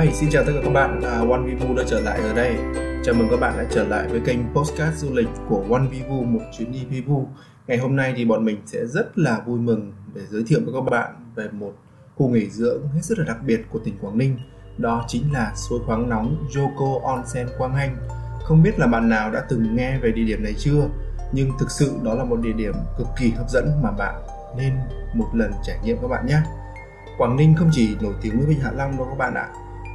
Hi, 0.00 0.12
xin 0.12 0.30
chào 0.30 0.44
tất 0.44 0.52
cả 0.54 0.60
các 0.64 0.72
bạn, 0.72 1.00
à, 1.02 1.18
One 1.18 1.42
Vivu 1.44 1.74
đã 1.74 1.82
trở 1.86 2.00
lại 2.00 2.20
ở 2.20 2.34
đây. 2.34 2.56
Chào 3.04 3.14
mừng 3.14 3.28
các 3.30 3.40
bạn 3.40 3.54
đã 3.58 3.64
trở 3.70 3.84
lại 3.84 4.08
với 4.08 4.20
kênh 4.20 4.38
Postcard 4.54 4.98
Du 4.98 5.12
lịch 5.12 5.28
của 5.48 5.64
One 5.70 5.86
Vivu, 5.90 6.22
một 6.22 6.40
chuyến 6.58 6.72
đi 6.72 6.84
Vivu. 6.90 7.28
Ngày 7.66 7.78
hôm 7.78 7.96
nay 7.96 8.14
thì 8.16 8.24
bọn 8.24 8.44
mình 8.44 8.62
sẽ 8.66 8.86
rất 8.86 9.18
là 9.18 9.40
vui 9.46 9.58
mừng 9.58 9.92
để 10.14 10.20
giới 10.30 10.44
thiệu 10.46 10.60
với 10.64 10.74
các 10.74 10.90
bạn 10.90 11.14
về 11.34 11.48
một 11.52 11.72
khu 12.16 12.28
nghỉ 12.28 12.50
dưỡng 12.50 12.88
hết 12.94 13.00
sức 13.02 13.18
là 13.18 13.24
đặc 13.24 13.36
biệt 13.46 13.60
của 13.70 13.78
tỉnh 13.78 13.94
Quảng 14.00 14.18
Ninh. 14.18 14.38
Đó 14.78 15.04
chính 15.08 15.32
là 15.32 15.52
suối 15.54 15.80
khoáng 15.86 16.08
nóng 16.08 16.46
Yoko 16.56 17.08
Onsen 17.08 17.46
Quang 17.58 17.74
Hanh. 17.74 17.96
Không 18.42 18.62
biết 18.62 18.78
là 18.78 18.86
bạn 18.86 19.08
nào 19.08 19.30
đã 19.30 19.44
từng 19.48 19.76
nghe 19.76 19.98
về 19.98 20.12
địa 20.12 20.24
điểm 20.24 20.42
này 20.42 20.54
chưa? 20.58 20.88
Nhưng 21.32 21.50
thực 21.58 21.70
sự 21.70 21.92
đó 22.04 22.14
là 22.14 22.24
một 22.24 22.40
địa 22.42 22.52
điểm 22.52 22.74
cực 22.98 23.06
kỳ 23.18 23.30
hấp 23.30 23.50
dẫn 23.50 23.70
mà 23.82 23.90
bạn 23.90 24.14
nên 24.56 24.72
một 25.14 25.28
lần 25.34 25.52
trải 25.64 25.78
nghiệm 25.84 25.96
các 26.02 26.08
bạn 26.08 26.26
nhé. 26.26 26.38
Quảng 27.18 27.36
Ninh 27.36 27.54
không 27.58 27.70
chỉ 27.72 27.96
nổi 28.00 28.14
tiếng 28.22 28.38
với 28.38 28.46
Vịnh 28.46 28.60
Hạ 28.60 28.70
Long 28.76 28.96
đâu 28.96 29.06
các 29.10 29.18
bạn 29.18 29.34
ạ. 29.34 29.48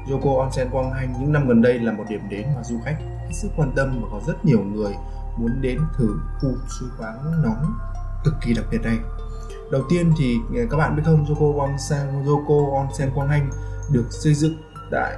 Yoko 0.09 0.43
Onsen 0.43 0.69
Quang 0.69 0.91
Hanh 0.91 1.13
những 1.19 1.31
năm 1.31 1.47
gần 1.47 1.61
đây 1.61 1.79
là 1.79 1.91
một 1.91 2.03
điểm 2.09 2.21
đến 2.29 2.47
mà 2.55 2.63
du 2.63 2.79
khách 2.85 2.97
hết 2.99 3.31
sức 3.33 3.49
quan 3.57 3.71
tâm 3.75 4.01
và 4.01 4.07
có 4.11 4.21
rất 4.27 4.45
nhiều 4.45 4.63
người 4.63 4.93
muốn 5.37 5.61
đến 5.61 5.79
thử 5.97 6.15
khu 6.39 6.49
suối 6.79 6.89
khoáng 6.97 7.41
nóng 7.43 7.73
cực 8.23 8.33
kỳ 8.41 8.53
đặc 8.53 8.65
biệt 8.71 8.81
này. 8.83 8.97
Đầu 9.71 9.81
tiên 9.89 10.13
thì 10.17 10.37
ờ, 10.55 10.61
các 10.71 10.77
bạn 10.77 10.95
biết 10.95 11.03
không 11.05 11.25
Yoko 11.25 11.63
Onsen 11.63 12.25
Yoko 12.25 12.77
Onsen 12.77 13.11
Quang 13.15 13.29
Hanh 13.29 13.49
được 13.91 14.05
xây 14.09 14.33
dựng 14.33 14.53
tại 14.91 15.15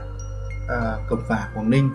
à, 0.69 0.97
Cẩm 1.09 1.19
Phả 1.29 1.49
Quảng 1.55 1.69
Ninh. 1.69 1.89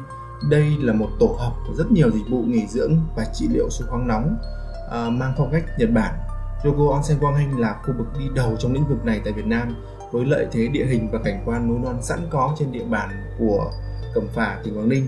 Đây 0.50 0.76
là 0.80 0.92
một 0.92 1.08
tổ 1.20 1.36
hợp 1.38 1.52
của 1.66 1.74
rất 1.74 1.92
nhiều 1.92 2.10
dịch 2.10 2.30
vụ 2.30 2.42
nghỉ 2.42 2.66
dưỡng 2.66 2.96
và 3.16 3.24
trị 3.34 3.48
liệu 3.52 3.70
suối 3.70 3.88
khoáng 3.88 4.08
nóng 4.08 4.36
à, 4.90 5.10
mang 5.10 5.34
phong 5.38 5.50
cách 5.52 5.64
Nhật 5.78 5.90
Bản. 5.90 6.14
Yoko 6.64 6.94
Onsen 6.94 7.18
Quang 7.18 7.34
Hanh 7.34 7.58
là 7.58 7.80
khu 7.82 7.94
vực 7.98 8.06
đi 8.18 8.24
đầu 8.34 8.56
trong 8.58 8.72
lĩnh 8.72 8.86
vực 8.88 9.04
này 9.04 9.20
tại 9.24 9.32
Việt 9.32 9.46
Nam 9.46 9.74
với 10.12 10.24
lợi 10.24 10.46
thế 10.52 10.68
địa 10.68 10.86
hình 10.86 11.10
và 11.12 11.18
cảnh 11.24 11.42
quan 11.44 11.68
núi 11.68 11.78
non 11.78 11.98
sẵn 12.02 12.18
có 12.30 12.54
trên 12.58 12.72
địa 12.72 12.84
bàn 12.84 13.08
của 13.38 13.72
Cẩm 14.14 14.24
Phả, 14.34 14.60
tỉnh 14.64 14.76
Quảng 14.76 14.88
Ninh. 14.88 15.06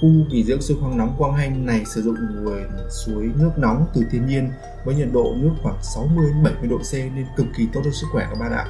Khu 0.00 0.08
nghỉ 0.08 0.44
dưỡng 0.44 0.62
suối 0.62 0.76
khoáng 0.80 0.98
nóng 0.98 1.14
Quang 1.18 1.34
Hanh 1.34 1.66
này 1.66 1.84
sử 1.84 2.02
dụng 2.02 2.16
nguồn 2.44 2.62
suối 2.90 3.30
nước 3.36 3.50
nóng 3.56 3.86
từ 3.94 4.02
thiên 4.10 4.26
nhiên 4.26 4.50
với 4.84 4.94
nhiệt 4.94 5.08
độ 5.12 5.34
nước 5.36 5.50
khoảng 5.62 5.82
60 5.82 6.32
70 6.44 6.68
độ 6.68 6.78
C 6.78 6.94
nên 6.94 7.26
cực 7.36 7.46
kỳ 7.56 7.68
tốt 7.72 7.80
cho 7.84 7.90
sức 7.90 8.06
khỏe 8.12 8.26
các 8.30 8.38
bạn 8.40 8.52
ạ. 8.52 8.66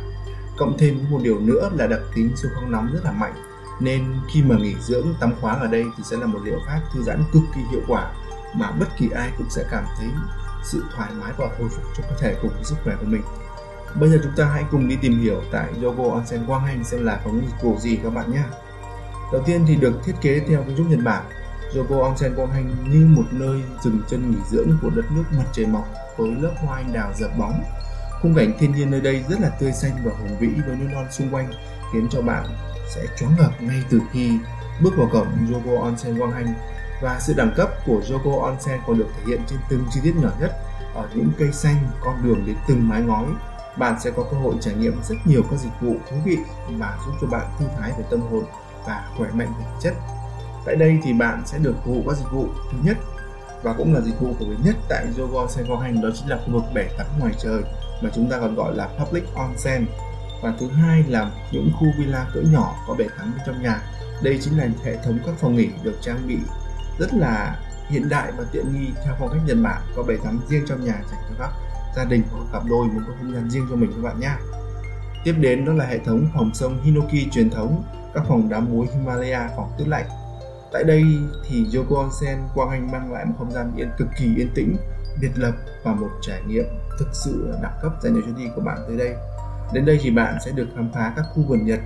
Cộng 0.59 0.78
thêm 0.78 1.11
một 1.11 1.19
điều 1.22 1.41
nữa 1.41 1.70
là 1.77 1.87
đặc 1.87 2.00
tính 2.15 2.37
suối 2.37 2.50
khoáng 2.55 2.72
nóng 2.72 2.91
rất 2.92 3.00
là 3.05 3.12
mạnh 3.12 3.34
nên 3.81 4.05
khi 4.33 4.42
mà 4.42 4.56
nghỉ 4.59 4.75
dưỡng 4.81 5.06
tắm 5.20 5.33
khoáng 5.41 5.61
ở 5.61 5.67
đây 5.67 5.84
thì 5.97 6.03
sẽ 6.11 6.17
là 6.17 6.27
một 6.27 6.39
liệu 6.44 6.59
pháp 6.67 6.81
thư 6.94 7.03
giãn 7.03 7.25
cực 7.33 7.42
kỳ 7.55 7.61
hiệu 7.70 7.81
quả 7.89 8.12
mà 8.55 8.70
bất 8.70 8.87
kỳ 8.98 9.09
ai 9.15 9.31
cũng 9.39 9.50
sẽ 9.50 9.65
cảm 9.70 9.84
thấy 9.98 10.09
sự 10.64 10.84
thoải 10.97 11.11
mái 11.20 11.33
và 11.39 11.47
hồi 11.58 11.69
phục 11.77 11.84
cho 11.97 12.05
cơ 12.11 12.16
thể 12.20 12.36
cùng 12.42 12.50
với 12.55 12.64
sức 12.64 12.77
khỏe 12.84 12.97
của 13.00 13.06
mình. 13.06 13.22
Bây 13.94 14.11
giờ 14.11 14.19
chúng 14.22 14.33
ta 14.36 14.44
hãy 14.44 14.64
cùng 14.70 14.89
đi 14.89 14.97
tìm 14.97 15.20
hiểu 15.20 15.42
tại 15.53 15.69
Yogo 15.83 16.14
Onsen 16.14 16.47
Quang 16.47 16.64
Hành 16.64 16.84
xem 16.84 17.05
là 17.05 17.20
có 17.25 17.30
những 17.30 17.47
dịch 17.47 17.62
vụ 17.62 17.78
gì 17.78 17.97
các 18.03 18.11
bạn 18.11 18.33
nhé. 18.33 18.42
Đầu 19.33 19.42
tiên 19.47 19.64
thì 19.69 19.77
được 19.77 19.92
thiết 20.05 20.14
kế 20.20 20.41
theo 20.48 20.62
kiến 20.62 20.77
trúc 20.77 20.91
Nhật 20.91 21.00
Bản, 21.05 21.25
Yogo 21.77 22.03
Onsen 22.03 22.34
Quang 22.34 22.50
Hành 22.50 22.75
như 22.91 23.06
một 23.06 23.27
nơi 23.31 23.62
dừng 23.83 24.00
chân 24.08 24.31
nghỉ 24.31 24.38
dưỡng 24.50 24.78
của 24.83 24.91
đất 24.91 25.05
nước 25.11 25.25
mặt 25.38 25.44
trời 25.53 25.66
mọc 25.66 25.88
với 26.16 26.31
lớp 26.41 26.53
hoa 26.56 26.77
anh 26.77 26.92
đào 26.92 27.12
dập 27.16 27.31
bóng. 27.38 27.62
Khung 28.22 28.34
cảnh 28.34 28.53
thiên 28.58 28.72
nhiên 28.72 28.91
nơi 28.91 29.00
đây 29.00 29.25
rất 29.28 29.41
là 29.41 29.48
tươi 29.48 29.72
xanh 29.72 29.92
và 30.05 30.12
hùng 30.19 30.38
vĩ 30.41 30.48
với 30.66 30.77
núi 30.77 30.88
non 30.92 31.06
xung 31.11 31.34
quanh 31.34 31.50
khiến 31.92 32.08
cho 32.11 32.22
bạn 32.22 32.47
sẽ 32.94 33.06
choáng 33.16 33.34
ngợp 33.38 33.62
ngay 33.62 33.83
từ 33.91 34.00
khi 34.12 34.38
bước 34.83 34.91
vào 34.97 35.08
cổng 35.12 35.53
Yogo 35.53 35.83
Onsen 35.83 36.19
Quang 36.19 36.33
Hành 36.33 36.55
và 37.01 37.20
sự 37.20 37.34
đẳng 37.37 37.53
cấp 37.56 37.70
của 37.87 38.03
Yogo 38.11 38.47
Onsen 38.47 38.81
còn 38.87 38.98
được 38.98 39.09
thể 39.17 39.23
hiện 39.27 39.41
trên 39.47 39.59
từng 39.70 39.84
chi 39.91 40.01
tiết 40.03 40.15
nhỏ 40.23 40.31
nhất. 40.41 40.51
Ở 40.95 41.09
những 41.15 41.31
cây 41.39 41.53
xanh, 41.53 41.77
con 42.05 42.23
đường 42.23 42.47
đến 42.47 42.56
từng 42.69 42.89
mái 42.89 43.01
ngói 43.01 43.27
bạn 43.77 44.01
sẽ 44.01 44.11
có 44.11 44.23
cơ 44.31 44.37
hội 44.37 44.55
trải 44.61 44.75
nghiệm 44.75 45.03
rất 45.09 45.15
nhiều 45.25 45.43
các 45.51 45.56
dịch 45.56 45.81
vụ 45.81 45.97
thú 46.11 46.17
vị 46.25 46.37
mà 46.71 46.97
giúp 47.06 47.12
cho 47.21 47.27
bạn 47.27 47.47
thư 47.59 47.67
thái 47.78 47.93
về 47.98 48.05
tâm 48.11 48.21
hồn 48.21 48.45
và 48.87 49.09
khỏe 49.17 49.28
mạnh 49.33 49.53
về 49.59 49.65
thể 49.65 49.77
chất. 49.81 49.95
Tại 50.67 50.77
đây 50.77 50.98
thì 51.03 51.12
bạn 51.12 51.43
sẽ 51.47 51.59
được 51.59 51.75
phục 51.84 51.95
vụ 51.95 52.03
các 52.06 52.17
dịch 52.17 52.31
vụ 52.33 52.47
thứ 52.73 52.78
nhất 52.83 52.97
và 53.62 53.75
cũng 53.78 53.95
là 53.95 54.01
dịch 54.01 54.21
vụ 54.21 54.34
phổ 54.39 54.45
biến 54.45 54.59
nhất 54.65 54.77
tại 54.89 55.06
Yogo 55.19 55.77
Hành 55.81 56.00
đó 56.03 56.09
chính 56.15 56.28
là 56.28 56.38
khu 56.47 56.53
vực 56.53 56.65
bể 56.75 56.88
tắm 56.99 57.06
ngoài 57.19 57.32
trời 57.38 57.62
mà 58.03 58.11
chúng 58.15 58.31
ta 58.31 58.38
còn 58.41 58.55
gọi 58.55 58.77
là 58.77 58.88
public 58.99 59.25
onsen. 59.34 59.87
Và 60.43 60.55
thứ 60.61 60.69
hai 60.69 61.05
là 61.09 61.31
những 61.53 61.71
khu 61.78 61.87
villa 61.99 62.27
cỡ 62.34 62.41
nhỏ 62.41 62.75
có 62.88 62.94
bể 62.94 63.06
tắm 63.19 63.32
bên 63.37 63.47
trong 63.47 63.62
nhà. 63.62 63.82
Đây 64.22 64.38
chính 64.43 64.59
là 64.59 64.69
hệ 64.84 64.97
thống 65.05 65.19
các 65.27 65.34
phòng 65.41 65.56
nghỉ 65.56 65.69
được 65.82 65.99
trang 66.00 66.28
bị 66.28 66.38
rất 67.00 67.15
là 67.15 67.59
hiện 67.88 68.09
đại 68.09 68.33
và 68.38 68.44
tiện 68.53 68.72
nghi 68.72 68.87
theo 69.05 69.15
phong 69.19 69.28
cách 69.28 69.43
Nhật 69.47 69.56
Bản 69.62 69.83
có 69.97 70.03
bể 70.03 70.16
tắm 70.25 70.41
riêng 70.49 70.65
trong 70.69 70.84
nhà 70.84 71.03
dành 71.11 71.21
cho 71.28 71.34
các 71.38 71.50
gia 71.97 72.05
đình 72.05 72.22
hoặc 72.31 72.44
cặp 72.53 72.62
đôi 72.71 72.87
muốn 72.87 73.05
có 73.06 73.12
không 73.19 73.34
gian 73.34 73.50
riêng 73.50 73.66
cho 73.71 73.77
mình 73.77 73.93
các 73.97 74.03
bạn 74.03 74.21
nhé. 74.21 74.33
Tiếp 75.25 75.34
đến 75.41 75.65
đó 75.65 75.72
là 75.72 75.87
hệ 75.87 75.99
thống 75.99 76.27
phòng 76.34 76.50
sông 76.55 76.83
Hinoki 76.83 77.33
truyền 77.33 77.50
thống, 77.50 77.84
các 78.15 78.25
phòng 78.28 78.49
đá 78.49 78.61
muối 78.61 78.87
Himalaya, 78.94 79.49
phòng 79.56 79.72
tuyết 79.78 79.88
lạnh. 79.88 80.06
Tại 80.72 80.84
đây 80.84 81.05
thì 81.49 81.66
Yoko 81.75 81.97
Onsen 81.97 82.38
Quang 82.55 82.71
Anh 82.71 82.91
mang 82.91 83.12
lại 83.12 83.25
một 83.25 83.34
không 83.38 83.53
gian 83.53 83.72
yên 83.77 83.91
cực 83.99 84.09
kỳ 84.19 84.34
yên 84.37 84.50
tĩnh, 84.55 84.77
biệt 85.21 85.31
lập 85.34 85.53
và 85.84 85.94
một 85.94 86.11
trải 86.22 86.43
nghiệm 86.47 86.65
thực 86.99 87.09
sự 87.12 87.55
đẳng 87.62 87.78
cấp 87.82 87.93
dành 88.03 88.15
cho 88.15 88.21
chuyến 88.25 88.37
đi 88.37 88.44
của 88.56 88.62
bạn 88.62 88.78
tới 88.88 88.97
đây. 88.97 89.15
Đến 89.72 89.84
đây 89.84 89.99
thì 90.03 90.11
bạn 90.11 90.38
sẽ 90.44 90.50
được 90.50 90.69
khám 90.77 90.91
phá 90.94 91.12
các 91.17 91.25
khu 91.34 91.43
vườn 91.43 91.67
Nhật, 91.67 91.81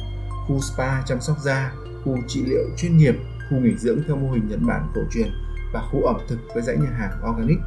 khu 0.48 0.60
spa 0.60 1.02
chăm 1.06 1.20
sóc 1.20 1.36
da, 1.38 1.72
khu 2.04 2.19
trị 2.28 2.44
liệu 2.46 2.64
chuyên 2.76 2.98
nghiệp, 2.98 3.14
khu 3.50 3.59
nghỉ 3.59 3.77
dưỡng 3.77 4.03
theo 4.06 4.16
mô 4.16 4.31
hình 4.31 4.49
Nhật 4.49 4.60
Bản 4.62 4.93
cổ 4.94 5.00
truyền 5.10 5.28
và 5.75 5.82
khu 5.91 6.03
ẩm 6.03 6.16
thực 6.28 6.38
với 6.55 6.62
dãy 6.62 6.77
nhà 6.77 6.91
hàng 6.91 7.31
organic 7.31 7.59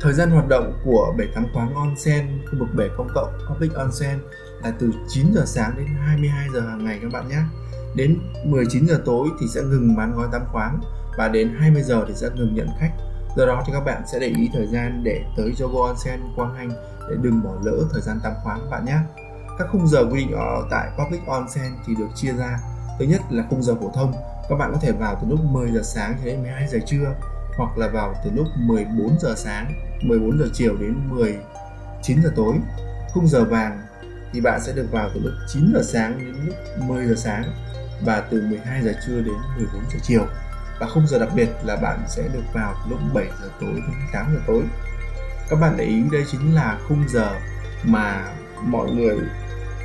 Thời 0.00 0.12
gian 0.12 0.30
hoạt 0.30 0.48
động 0.48 0.72
của 0.84 1.14
bể 1.18 1.24
tắm 1.34 1.46
khoáng 1.54 1.74
onsen, 1.74 2.26
khu 2.50 2.58
vực 2.58 2.68
bể 2.76 2.88
công 2.96 3.08
cộng 3.14 3.38
public 3.48 3.74
onsen 3.74 4.18
là 4.62 4.72
từ 4.78 4.92
9 5.08 5.26
giờ 5.34 5.42
sáng 5.46 5.74
đến 5.76 5.86
22 5.86 6.48
giờ 6.54 6.60
hàng 6.60 6.84
ngày 6.84 6.98
các 7.02 7.12
bạn 7.12 7.28
nhé. 7.28 7.38
Đến 7.96 8.18
19 8.44 8.86
giờ 8.86 9.02
tối 9.04 9.28
thì 9.40 9.46
sẽ 9.48 9.62
ngừng 9.62 9.96
bán 9.96 10.14
gói 10.16 10.28
tắm 10.32 10.42
khoáng 10.52 10.80
và 11.18 11.28
đến 11.28 11.54
20 11.58 11.82
giờ 11.82 12.04
thì 12.08 12.14
sẽ 12.14 12.28
ngừng 12.34 12.54
nhận 12.54 12.68
khách. 12.80 12.92
Do 13.36 13.46
đó 13.46 13.62
thì 13.66 13.72
các 13.72 13.80
bạn 13.80 14.02
sẽ 14.12 14.18
để 14.18 14.26
ý 14.26 14.50
thời 14.52 14.66
gian 14.66 15.02
để 15.04 15.24
tới 15.36 15.52
Jogo 15.58 15.82
Onsen 15.82 16.20
Quang 16.36 16.54
Hành 16.54 16.70
để 17.10 17.16
đừng 17.22 17.42
bỏ 17.42 17.50
lỡ 17.64 17.84
thời 17.92 18.02
gian 18.02 18.20
tắm 18.22 18.32
khoáng 18.42 18.58
các 18.60 18.70
bạn 18.70 18.84
nhé. 18.84 18.98
Các 19.58 19.68
khung 19.72 19.88
giờ 19.88 20.04
quy 20.10 20.24
định 20.24 20.32
ở 20.32 20.66
tại 20.70 20.90
Public 20.98 21.26
Onsen 21.26 21.72
thì 21.86 21.94
được 21.94 22.08
chia 22.14 22.32
ra. 22.32 22.58
Thứ 22.98 23.04
nhất 23.04 23.20
là 23.30 23.44
khung 23.50 23.62
giờ 23.62 23.74
phổ 23.80 23.90
thông, 23.94 24.12
các 24.48 24.56
bạn 24.56 24.70
có 24.72 24.78
thể 24.82 24.92
vào 24.92 25.18
từ 25.22 25.28
lúc 25.28 25.40
10 25.44 25.70
giờ 25.70 25.80
sáng 25.84 26.16
cho 26.18 26.24
đến 26.24 26.42
12 26.42 26.68
giờ 26.68 26.78
trưa 26.86 27.14
hoặc 27.56 27.78
là 27.78 27.88
vào 27.88 28.14
từ 28.24 28.30
lúc 28.34 28.46
14 28.56 29.18
giờ 29.20 29.34
sáng, 29.36 29.72
14 30.02 30.38
giờ 30.38 30.46
chiều 30.52 30.76
đến 30.76 30.94
19 31.08 32.22
giờ 32.22 32.32
tối. 32.36 32.54
Khung 33.12 33.28
giờ 33.28 33.44
vàng 33.44 33.82
thì 34.32 34.40
bạn 34.40 34.60
sẽ 34.62 34.72
được 34.72 34.88
vào 34.92 35.10
từ 35.14 35.20
lúc 35.20 35.32
9 35.48 35.72
giờ 35.74 35.82
sáng 35.82 36.18
đến 36.18 36.34
lúc 36.46 36.54
10 36.78 37.06
giờ 37.06 37.14
sáng 37.16 37.44
và 38.04 38.20
từ 38.30 38.42
12 38.48 38.82
giờ 38.82 38.92
trưa 39.06 39.20
đến 39.20 39.34
14 39.56 39.82
giờ 39.92 39.98
chiều. 40.02 40.26
Và 40.80 40.86
khung 40.94 41.06
giờ 41.06 41.18
đặc 41.18 41.28
biệt 41.34 41.48
là 41.64 41.76
bạn 41.76 41.98
sẽ 42.08 42.22
được 42.32 42.44
vào 42.52 42.74
từ 42.84 42.90
lúc 42.90 43.00
7 43.14 43.26
giờ 43.42 43.48
tối 43.60 43.74
đến 43.74 43.96
8 44.12 44.34
giờ 44.34 44.40
tối. 44.46 44.62
Các 45.48 45.56
bạn 45.60 45.74
để 45.76 45.84
ý 45.84 46.02
đây 46.12 46.24
chính 46.32 46.54
là 46.54 46.78
khung 46.88 47.08
giờ 47.08 47.30
mà 47.84 48.32
mọi 48.62 48.90
người 48.90 49.18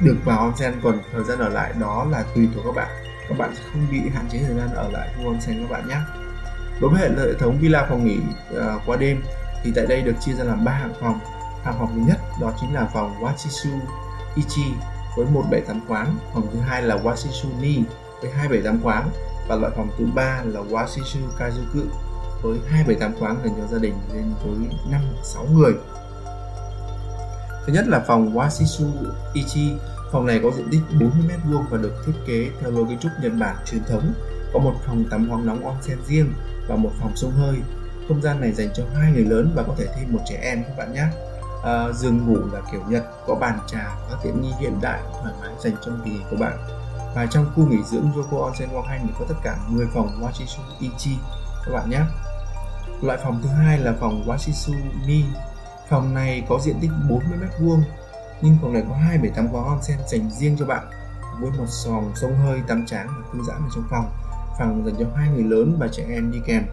được 0.01 0.17
vào 0.25 0.39
onsen 0.39 0.73
còn 0.83 0.99
thời 1.11 1.23
gian 1.23 1.39
ở 1.39 1.49
lại 1.49 1.73
đó 1.79 2.07
là 2.11 2.23
tùy 2.35 2.49
thuộc 2.55 2.65
các 2.65 2.75
bạn 2.75 2.98
các 3.29 3.37
bạn 3.37 3.55
sẽ 3.55 3.61
không 3.73 3.87
bị 3.91 4.09
hạn 4.13 4.25
chế 4.31 4.39
thời 4.47 4.55
gian 4.55 4.73
ở 4.73 4.89
lại 4.91 5.09
khu 5.17 5.27
onsen 5.27 5.61
các 5.61 5.71
bạn 5.71 5.87
nhé 5.87 5.97
đối 6.81 6.91
với 6.91 7.01
hệ 7.01 7.33
thống 7.39 7.57
villa 7.61 7.85
phòng 7.89 8.05
nghỉ 8.05 8.19
uh, 8.57 8.81
qua 8.85 8.97
đêm 8.97 9.23
thì 9.63 9.71
tại 9.75 9.85
đây 9.85 10.01
được 10.01 10.15
chia 10.21 10.33
ra 10.33 10.43
làm 10.43 10.65
ba 10.65 10.71
hạng 10.71 10.93
phòng 11.01 11.19
hạng 11.63 11.75
phòng 11.79 11.91
thứ 11.95 12.01
nhất 12.07 12.17
đó 12.41 12.53
chính 12.61 12.73
là 12.73 12.89
phòng 12.93 13.15
Washisu 13.21 13.79
Ichi 14.35 14.73
với 15.15 15.25
một 15.25 15.43
quán, 15.87 16.15
phòng 16.33 16.47
thứ 16.53 16.59
hai 16.59 16.81
là 16.81 16.95
Washisu 16.95 17.61
Ni 17.61 17.83
với 18.21 18.31
hai 18.31 18.47
quán 18.83 19.09
và 19.47 19.55
loại 19.55 19.73
phòng 19.75 19.89
thứ 19.97 20.05
ba 20.15 20.41
là 20.45 20.61
Washisu 20.61 21.19
Kazuku 21.39 21.85
với 22.41 22.59
hai 22.69 22.85
quán 23.19 23.37
dành 23.43 23.53
cho 23.57 23.67
gia 23.67 23.77
đình 23.79 23.93
lên 24.13 24.33
tới 24.43 24.77
5 24.91 25.01
6 25.23 25.45
người. 25.53 25.73
Thứ 27.65 27.73
nhất 27.73 27.87
là 27.87 27.99
phòng 28.07 28.37
Washisu 28.37 28.91
Ichi. 29.33 29.73
Phòng 30.11 30.25
này 30.25 30.39
có 30.43 30.51
diện 30.51 30.67
tích 30.71 30.81
40m2 30.99 31.63
và 31.69 31.77
được 31.77 31.93
thiết 32.05 32.13
kế 32.27 32.49
theo 32.61 32.71
lối 32.71 32.85
kiến 32.89 32.99
trúc 32.99 33.11
Nhật 33.21 33.31
Bản 33.39 33.55
truyền 33.65 33.83
thống. 33.83 34.13
Có 34.53 34.59
một 34.59 34.73
phòng 34.85 35.05
tắm 35.11 35.29
khoáng 35.29 35.45
nóng 35.45 35.65
onsen 35.65 35.97
riêng 36.07 36.33
và 36.67 36.75
một 36.75 36.91
phòng 36.99 37.15
sông 37.15 37.31
hơi. 37.31 37.55
Không 38.07 38.21
gian 38.21 38.41
này 38.41 38.51
dành 38.51 38.69
cho 38.73 38.83
hai 38.95 39.11
người 39.11 39.25
lớn 39.25 39.51
và 39.55 39.63
có 39.63 39.75
thể 39.77 39.85
thêm 39.95 40.13
một 40.13 40.19
trẻ 40.29 40.39
em 40.41 40.63
các 40.63 40.77
bạn 40.77 40.93
nhé. 40.93 41.05
À, 41.63 41.91
giường 41.93 42.27
ngủ 42.27 42.37
là 42.53 42.61
kiểu 42.71 42.81
nhật 42.89 43.03
có 43.27 43.35
bàn 43.35 43.59
trà 43.67 43.95
có 44.09 44.17
tiện 44.23 44.41
nghi 44.41 44.51
hiện 44.59 44.81
đại 44.81 44.99
thoải 45.21 45.33
mái 45.41 45.51
dành 45.63 45.73
cho 45.85 45.91
kỳ 46.05 46.11
nghỉ 46.11 46.19
của 46.29 46.37
bạn. 46.37 46.57
Và 47.15 47.25
trong 47.25 47.51
khu 47.55 47.65
nghỉ 47.65 47.83
dưỡng 47.83 48.11
Yoko 48.15 48.45
Onsen 48.45 48.69
Wang 48.69 48.99
thì 49.03 49.13
có 49.19 49.25
tất 49.29 49.35
cả 49.43 49.57
10 49.67 49.87
phòng 49.93 50.21
Washisu 50.21 50.61
Ichi 50.79 51.17
các 51.65 51.71
bạn 51.73 51.89
nhé. 51.89 52.01
Loại 53.01 53.19
phòng 53.23 53.39
thứ 53.43 53.49
hai 53.49 53.79
là 53.79 53.93
phòng 53.99 54.23
Washisu 54.27 54.73
Ni 55.07 55.23
phòng 55.89 56.13
này 56.13 56.43
có 56.49 56.59
diện 56.59 56.75
tích 56.81 56.91
40 57.09 57.39
m2 57.39 57.81
nhưng 58.41 58.57
phòng 58.61 58.73
này 58.73 58.83
có 58.89 58.95
hai 58.95 59.17
bể 59.17 59.29
tắm 59.35 59.47
có 59.53 59.61
onsen 59.61 59.97
dành 60.07 60.29
riêng 60.29 60.55
cho 60.59 60.65
bạn. 60.65 60.87
Với 61.41 61.51
một 61.57 61.65
sòng 61.67 62.11
sông 62.15 62.35
hơi 62.35 62.61
tắm 62.67 62.85
tráng 62.85 63.07
và 63.07 63.29
thư 63.33 63.39
giãn 63.47 63.57
ở 63.57 63.69
trong 63.75 63.83
phòng. 63.89 64.11
Phòng 64.59 64.85
dành 64.85 64.95
cho 64.99 65.05
hai 65.15 65.29
người 65.29 65.43
lớn 65.43 65.77
và 65.79 65.87
trẻ 65.87 66.05
em 66.09 66.31
đi 66.31 66.39
kèm. 66.45 66.63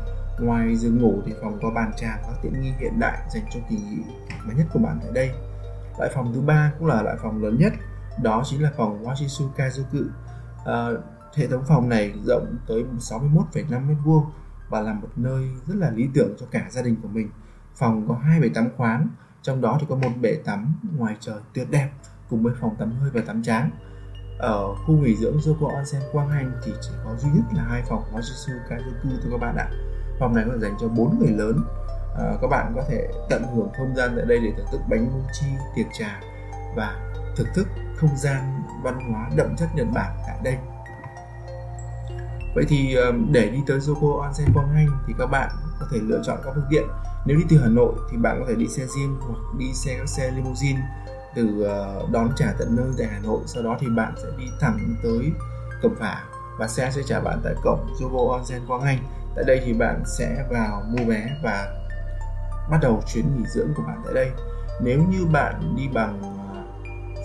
Ngoài 0.41 0.77
giường 0.77 1.03
ngủ 1.03 1.23
thì 1.27 1.33
phòng 1.43 1.59
có 1.63 1.71
bàn 1.71 1.93
trà 1.97 2.19
có 2.23 2.33
tiện 2.43 2.63
nghi 2.63 2.73
hiện 2.81 3.01
đại 3.01 3.19
dành 3.35 3.45
cho 3.55 3.61
kỳ 3.69 3.77
nghỉ 3.77 4.03
thoải 4.45 4.57
nhất 4.57 4.67
của 4.73 4.79
bạn 4.79 4.99
tại 5.03 5.11
đây. 5.15 5.31
Loại 5.99 6.11
phòng 6.15 6.33
thứ 6.35 6.41
ba 6.41 6.73
cũng 6.79 6.89
là 6.89 7.03
loại 7.03 7.17
phòng 7.23 7.43
lớn 7.43 7.57
nhất. 7.59 7.73
Đó 8.23 8.43
chính 8.45 8.63
là 8.63 8.71
phòng 8.77 9.05
Washisu 9.05 9.49
Kazuku 9.57 10.05
À, 10.67 10.73
ờ, 10.73 11.03
hệ 11.35 11.47
thống 11.47 11.65
phòng 11.69 11.89
này 11.89 12.13
rộng 12.27 12.57
tới 12.67 12.85
61,5 12.99 13.89
m2 13.89 14.25
và 14.69 14.81
là 14.81 14.93
một 14.93 15.09
nơi 15.17 15.49
rất 15.67 15.75
là 15.77 15.91
lý 15.91 16.09
tưởng 16.15 16.35
cho 16.41 16.47
cả 16.51 16.67
gia 16.71 16.83
đình 16.83 16.97
của 17.03 17.09
mình. 17.09 17.31
Phòng 17.75 18.09
có 18.09 18.15
hai 18.15 18.41
bể 18.41 18.49
tắm 18.49 18.69
khoáng, 18.77 19.09
trong 19.47 19.61
đó 19.61 19.77
thì 19.81 19.87
có 19.89 19.97
một 19.97 20.09
bể 20.21 20.37
tắm 20.45 20.75
ngoài 20.97 21.17
trời 21.21 21.39
tuyệt 21.55 21.71
đẹp 21.71 21.89
cùng 22.31 22.43
với 22.43 22.53
phòng 22.61 22.77
tắm 22.79 22.93
hơi 23.01 23.11
và 23.15 23.21
tắm 23.27 23.43
tráng. 23.43 23.71
Ở 24.39 24.75
khu 24.75 24.95
nghỉ 24.95 25.17
dưỡng 25.17 25.39
Joko 25.39 25.75
Onsen 25.75 26.03
Quang 26.13 26.29
Hành 26.29 26.53
thì 26.65 26.73
chỉ 26.83 26.91
có 27.05 27.17
duy 27.17 27.29
nhất 27.35 27.45
là 27.57 27.63
hai 27.63 27.83
phòng 27.89 28.03
Washisu 28.15 28.53
Kazoku 28.69 29.19
thôi 29.23 29.31
các 29.31 29.41
bạn 29.41 29.57
ạ. 29.57 29.69
Phòng 30.21 30.35
này 30.35 30.45
có 30.49 30.59
dành 30.59 30.77
cho 30.81 30.89
bốn 30.89 31.19
người 31.19 31.31
lớn. 31.31 31.65
À, 32.19 32.33
các 32.43 32.49
bạn 32.49 32.73
có 32.77 32.83
thể 32.89 33.09
tận 33.31 33.43
hưởng 33.55 33.69
không 33.79 33.97
gian 33.97 34.13
tại 34.17 34.27
đây 34.27 34.39
để 34.41 34.53
thưởng 34.57 34.67
thức 34.73 34.81
bánh 34.89 35.05
mochi, 35.13 35.47
tiệc 35.77 35.87
trà 35.99 36.21
và 36.77 37.13
thưởng 37.37 37.49
thức 37.55 37.69
không 37.97 38.17
gian 38.17 38.63
văn 38.83 39.13
hóa 39.13 39.31
đậm 39.37 39.57
chất 39.57 39.69
Nhật 39.75 39.87
Bản 39.95 40.17
tại 40.27 40.39
đây 40.45 40.57
vậy 42.55 42.65
thì 42.69 42.95
ờ, 42.95 43.13
để 43.31 43.49
đi 43.51 43.59
tới 43.67 43.79
Joko 43.79 44.21
Onsen 44.21 44.53
Quang 44.55 44.69
Hành 44.69 44.89
thì 45.07 45.15
các 45.19 45.27
bạn 45.27 45.51
có 45.81 45.87
thể 45.91 45.99
lựa 46.03 46.23
chọn 46.25 46.39
các 46.45 46.53
phương 46.55 46.65
tiện. 46.71 46.85
Nếu 47.27 47.37
đi 47.37 47.45
từ 47.49 47.59
Hà 47.59 47.69
Nội 47.69 47.93
thì 48.11 48.17
bạn 48.17 48.41
có 48.41 48.47
thể 48.49 48.55
đi 48.55 48.69
xe 48.69 48.87
riêng 48.87 49.17
hoặc 49.21 49.39
đi 49.59 49.73
xe 49.75 49.97
các 49.99 50.09
xe 50.09 50.31
limousine 50.31 50.81
từ 51.35 51.63
ờ, 51.63 52.07
đón 52.13 52.31
trả 52.37 52.53
tận 52.59 52.77
nơi 52.77 52.87
tại 52.99 53.07
Hà 53.07 53.19
Nội. 53.19 53.41
Sau 53.47 53.63
đó 53.63 53.77
thì 53.81 53.87
bạn 53.97 54.15
sẽ 54.17 54.29
đi 54.39 54.45
thẳng 54.61 54.97
tới 55.03 55.33
Cẩm 55.83 55.95
Phả 55.99 56.25
và 56.59 56.69
xe 56.69 56.91
sẽ 56.95 57.03
trả 57.07 57.21
bạn 57.21 57.41
tại 57.45 57.55
cổng 57.65 57.87
Jovo 58.01 58.31
Onsen 58.31 58.63
Quang 58.67 58.83
Anh. 58.83 58.99
Tại 59.35 59.45
đây 59.45 59.61
thì 59.65 59.73
bạn 59.73 60.03
sẽ 60.19 60.45
vào 60.51 60.83
mua 60.89 61.05
vé 61.05 61.31
và 61.43 61.75
bắt 62.71 62.79
đầu 62.83 63.03
chuyến 63.13 63.25
nghỉ 63.37 63.45
dưỡng 63.55 63.69
của 63.77 63.83
bạn 63.87 64.03
tại 64.05 64.15
đây. 64.15 64.31
Nếu 64.83 65.03
như 65.11 65.27
bạn 65.27 65.75
đi 65.77 65.89
bằng 65.95 66.23
ờ, 66.23 66.63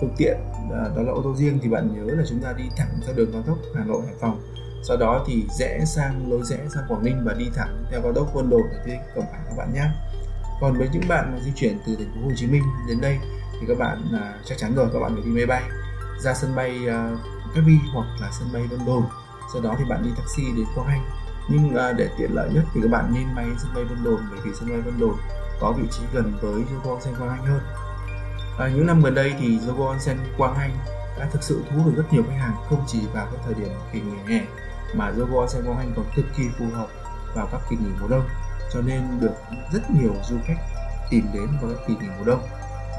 phương 0.00 0.14
tiện 0.16 0.36
ờ, 0.70 0.92
đó 0.96 1.02
là 1.02 1.12
ô 1.12 1.22
tô 1.22 1.34
riêng 1.36 1.58
thì 1.62 1.68
bạn 1.68 1.94
nhớ 1.94 2.14
là 2.14 2.24
chúng 2.28 2.40
ta 2.40 2.52
đi 2.52 2.64
thẳng 2.76 2.88
theo 3.06 3.14
đường 3.14 3.32
cao 3.32 3.42
tốc 3.46 3.58
Hà 3.74 3.84
Nội 3.84 4.02
Hải 4.06 4.14
Phòng 4.20 4.40
sau 4.82 4.96
đó 4.96 5.24
thì 5.26 5.44
rẽ 5.58 5.84
sang 5.86 6.30
lối 6.30 6.40
rẽ 6.44 6.58
sang 6.74 6.84
Quảng 6.88 7.04
Ninh 7.04 7.24
và 7.24 7.32
đi 7.32 7.50
thẳng 7.54 7.84
theo 7.90 8.02
cao 8.02 8.12
tốc 8.12 8.34
Vân 8.34 8.50
Đồn 8.50 8.62
để 8.72 8.78
tới 8.86 8.98
Cẩm 9.14 9.24
Phả 9.32 9.38
các 9.48 9.56
bạn 9.56 9.74
nhé. 9.74 9.84
Còn 10.60 10.78
với 10.78 10.88
những 10.92 11.08
bạn 11.08 11.32
mà 11.32 11.40
di 11.40 11.52
chuyển 11.56 11.78
từ 11.86 11.96
thành 11.96 12.12
phố 12.14 12.20
Hồ 12.24 12.32
Chí 12.36 12.46
Minh 12.46 12.62
đến 12.88 13.00
đây 13.00 13.18
thì 13.60 13.66
các 13.68 13.78
bạn 13.78 13.98
à, 14.12 14.34
chắc 14.44 14.58
chắn 14.58 14.74
rồi 14.74 14.88
các 14.92 14.98
bạn 15.00 15.14
phải 15.14 15.22
đi 15.24 15.30
máy 15.30 15.46
bay 15.46 15.62
ra 16.18 16.34
sân 16.34 16.54
bay 16.54 16.88
à, 16.88 17.10
Cát 17.54 17.64
Bi 17.66 17.78
hoặc 17.94 18.06
là 18.20 18.30
sân 18.38 18.48
bay 18.52 18.62
Vân 18.70 18.86
Đồn. 18.86 19.02
Sau 19.52 19.62
đó 19.62 19.74
thì 19.78 19.84
bạn 19.88 20.02
đi 20.02 20.10
taxi 20.16 20.42
đến 20.56 20.66
Quang 20.74 20.88
anh 20.88 21.04
Nhưng 21.48 21.76
à, 21.76 21.92
để 21.92 22.08
tiện 22.18 22.30
lợi 22.34 22.50
nhất 22.54 22.64
thì 22.74 22.80
các 22.82 22.90
bạn 22.90 23.14
nên 23.14 23.34
bay 23.36 23.46
sân 23.58 23.74
bay 23.74 23.84
Vân 23.84 24.04
Đồn 24.04 24.20
bởi 24.30 24.40
vì 24.44 24.50
sân 24.60 24.68
bay 24.68 24.80
Vân 24.80 25.00
Đồn 25.00 25.14
có 25.60 25.72
vị 25.72 25.88
trí 25.90 26.02
gần 26.12 26.32
với 26.40 26.52
Yogo 26.72 26.90
Onsen 26.90 27.14
Quang 27.18 27.30
anh 27.30 27.44
hơn. 27.44 27.60
À, 28.58 28.68
những 28.74 28.86
năm 28.86 29.02
gần 29.02 29.14
đây 29.14 29.34
thì 29.40 29.58
Yogo 29.68 29.88
Onsen 29.88 30.18
Quang 30.38 30.54
anh 30.54 30.70
đã 31.18 31.28
thực 31.32 31.42
sự 31.42 31.62
thu 31.70 31.76
hút 31.76 31.86
được 31.86 31.92
rất 31.96 32.12
nhiều 32.12 32.22
khách 32.28 32.38
hàng 32.38 32.56
không 32.68 32.84
chỉ 32.86 33.00
vào 33.14 33.26
các 33.32 33.40
thời 33.44 33.54
điểm 33.54 33.68
kỳ 33.92 34.00
nghỉ 34.00 34.34
hè 34.34 34.46
mà 34.94 35.12
Yogo 35.18 35.40
Onsen 35.40 35.64
Hành 35.64 35.92
còn 35.96 36.04
cực 36.16 36.24
kỳ 36.36 36.42
phù 36.58 36.64
hợp 36.74 36.88
vào 37.34 37.48
các 37.52 37.60
kỳ 37.70 37.76
nghỉ 37.76 37.90
mùa 38.00 38.08
đông. 38.08 38.28
Cho 38.72 38.80
nên 38.80 39.20
được 39.20 39.34
rất 39.72 39.90
nhiều 39.90 40.14
du 40.28 40.36
khách 40.44 40.58
tìm 41.10 41.26
đến 41.34 41.46
vào 41.60 41.70
các 41.70 41.80
kỳ 41.86 41.94
nghỉ 41.94 42.08
mùa 42.18 42.24
đông. 42.24 42.42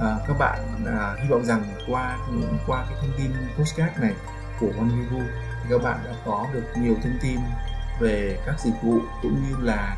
À, 0.01 0.17
các 0.27 0.37
bạn 0.39 0.59
à, 0.85 1.15
hy 1.21 1.29
vọng 1.29 1.45
rằng 1.45 1.63
qua 1.87 2.17
những 2.31 2.57
qua 2.67 2.85
cái 2.89 2.97
thông 3.01 3.11
tin 3.17 3.31
postcard 3.57 4.01
này 4.01 4.13
của 4.59 4.67
OneView 4.67 5.23
thì 5.63 5.69
các 5.69 5.83
bạn 5.83 5.99
đã 6.05 6.11
có 6.25 6.47
được 6.53 6.63
nhiều 6.77 6.95
thông 7.03 7.17
tin 7.21 7.39
về 7.99 8.39
các 8.45 8.59
dịch 8.59 8.73
vụ 8.83 8.99
cũng 9.21 9.43
như 9.43 9.55
là 9.59 9.97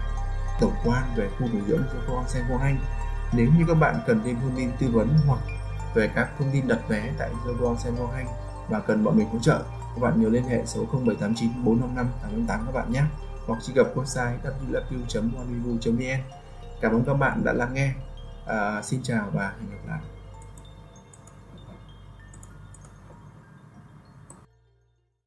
tổng 0.59 0.73
quan 0.85 1.03
về 1.15 1.29
khu 1.39 1.47
nghỉ 1.47 1.59
dưỡng 1.67 1.83
Yogo 1.93 2.19
Onsen 2.19 2.43
Quang 2.49 2.61
Anh 2.61 2.77
nếu 3.33 3.47
như 3.57 3.65
các 3.67 3.73
bạn 3.73 3.95
cần 4.07 4.21
thêm 4.25 4.39
thông 4.41 4.55
tin 4.55 4.71
tư 4.79 4.87
vấn 4.93 5.17
hoặc 5.27 5.39
về 5.95 6.09
các 6.15 6.29
thông 6.39 6.51
tin 6.53 6.67
đặt 6.67 6.79
vé 6.87 7.11
tại 7.17 7.29
Yogo 7.45 7.67
Onsen 7.67 7.95
Quang 7.95 8.11
Anh 8.11 8.27
và 8.69 8.79
cần 8.79 9.03
bọn 9.03 9.17
mình 9.17 9.29
hỗ 9.29 9.39
trợ 9.39 9.63
các 9.95 10.01
bạn 10.01 10.21
nhớ 10.21 10.29
liên 10.29 10.43
hệ 10.43 10.65
số 10.65 10.85
0789 10.85 11.49
455 11.63 12.07
888 12.21 12.65
các 12.65 12.71
bạn 12.71 12.91
nhé 12.91 13.03
hoặc 13.47 13.63
truy 13.63 13.73
cập 13.73 13.95
website 13.95 14.37
www.onevivu.vn 14.43 16.21
Cảm 16.81 16.91
ơn 16.91 17.03
các 17.05 17.13
bạn 17.13 17.43
đã 17.43 17.53
lắng 17.53 17.73
nghe. 17.73 17.93
À, 18.45 18.81
xin 18.81 18.99
chào 19.03 19.29
và 19.33 19.53
hẹn 19.59 19.69
gặp 19.71 19.87
lại. 19.87 20.14